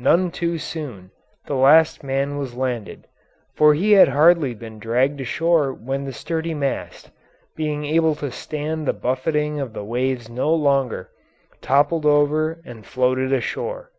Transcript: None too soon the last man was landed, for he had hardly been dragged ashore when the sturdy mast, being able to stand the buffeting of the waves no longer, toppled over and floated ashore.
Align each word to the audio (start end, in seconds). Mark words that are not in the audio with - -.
None 0.00 0.30
too 0.30 0.58
soon 0.58 1.10
the 1.46 1.56
last 1.56 2.04
man 2.04 2.38
was 2.38 2.54
landed, 2.54 3.08
for 3.56 3.74
he 3.74 3.90
had 3.94 4.06
hardly 4.06 4.54
been 4.54 4.78
dragged 4.78 5.20
ashore 5.20 5.74
when 5.74 6.04
the 6.04 6.12
sturdy 6.12 6.54
mast, 6.54 7.10
being 7.56 7.84
able 7.84 8.14
to 8.22 8.30
stand 8.30 8.86
the 8.86 8.92
buffeting 8.92 9.58
of 9.58 9.72
the 9.72 9.82
waves 9.84 10.30
no 10.30 10.54
longer, 10.54 11.10
toppled 11.60 12.06
over 12.06 12.62
and 12.64 12.86
floated 12.86 13.32
ashore. 13.32 13.90